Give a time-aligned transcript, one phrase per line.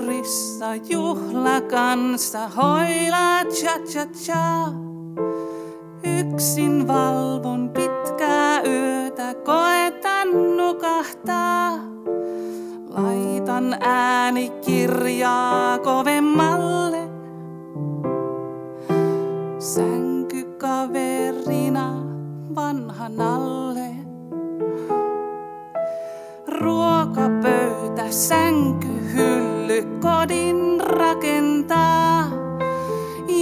[0.00, 4.68] Juhlissa juhla kanssa hoila cha cha cha.
[6.18, 11.78] Yksin valvon pitkää yötä, koetan nukahtaa.
[12.88, 17.08] Laitan äänikirjaa kovemmalle.
[19.58, 21.94] Sänkykaverina
[22.54, 23.90] vanhan alle.
[26.48, 28.10] Ruokapöytä,
[29.70, 32.28] sänkyhylly, kodin rakentaa.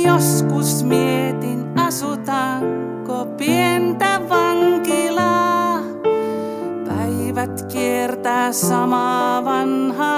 [0.05, 5.83] Joskus mietin, asutaanko pientä vankilaa.
[6.89, 10.18] Päivät kiertää samaa vanhaa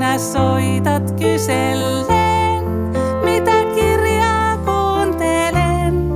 [0.00, 2.64] sinä soitat kysellen,
[3.24, 6.08] mitä kirjaa kuuntelen.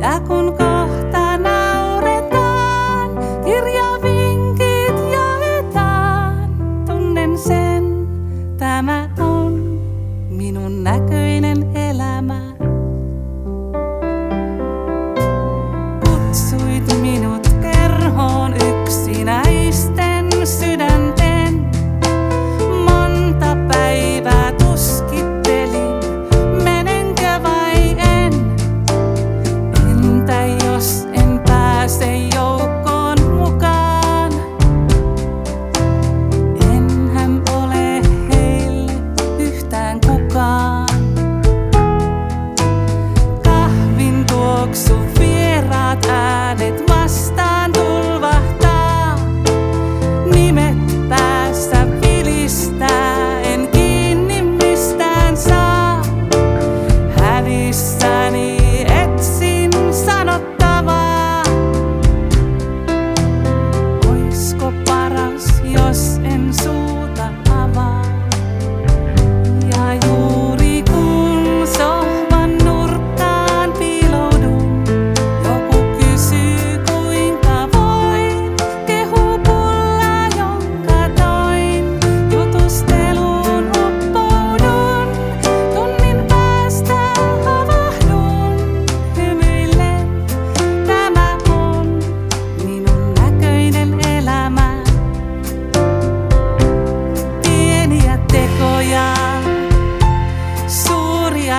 [0.00, 3.10] Ja kun kohta nauretaan,
[3.44, 6.50] kirjavinkit jaetaan,
[6.86, 8.08] tunnen sen,
[8.58, 9.25] tämä on.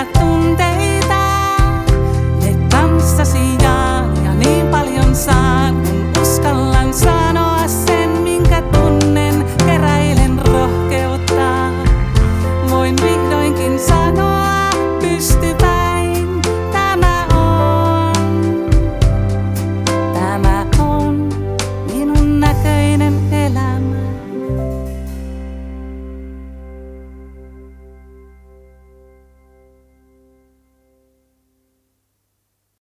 [0.04, 1.22] tunteita.
[2.42, 5.87] Ne tanssasi ja, ja niin paljon saan.